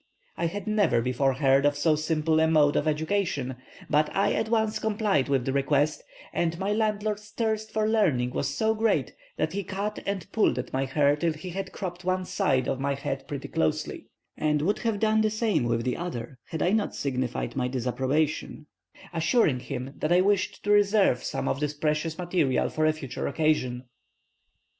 I 0.35 0.47
had 0.47 0.65
never 0.65 0.99
before 0.99 1.33
heard 1.35 1.63
of 1.63 1.77
so 1.77 1.95
simple 1.95 2.39
a 2.39 2.47
mode 2.47 2.75
of 2.75 2.87
education, 2.87 3.57
but 3.87 4.09
I 4.15 4.33
at 4.33 4.49
once 4.49 4.79
complied 4.79 5.29
with 5.29 5.45
the 5.45 5.53
request; 5.53 6.01
and 6.33 6.57
my 6.57 6.71
landlord's 6.73 7.29
thirst 7.29 7.71
for 7.71 7.87
learning 7.87 8.31
was 8.31 8.47
so 8.51 8.73
great 8.73 9.13
that 9.37 9.53
he 9.53 9.63
cut 9.63 9.99
and 10.07 10.25
pulled 10.31 10.57
at 10.57 10.73
my 10.73 10.85
hair 10.85 11.15
till 11.15 11.33
he 11.33 11.51
had 11.51 11.71
cropped 11.71 12.03
one 12.03 12.25
side 12.25 12.67
of 12.67 12.79
my 12.79 12.95
head 12.95 13.27
pretty 13.27 13.47
closely, 13.47 14.07
and 14.35 14.63
would 14.63 14.79
have 14.79 14.99
done 14.99 15.21
the 15.21 15.29
same 15.29 15.65
with 15.65 15.83
the 15.85 15.97
other 15.97 16.39
had 16.45 16.63
I 16.63 16.71
not 16.71 16.95
signified 16.95 17.55
my 17.55 17.67
disapprobation, 17.67 18.65
assuring 19.13 19.59
him 19.59 19.93
that 19.99 20.11
I 20.11 20.21
wished 20.21 20.63
to 20.63 20.71
reserve 20.71 21.23
some 21.23 21.47
of 21.47 21.59
this 21.59 21.75
precious 21.75 22.17
material 22.17 22.69
for 22.69 22.87
a 22.87 22.93
future 22.93 23.27
occasion." 23.27 23.83